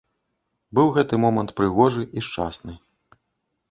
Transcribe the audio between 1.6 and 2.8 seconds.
прыгожы і шчасны.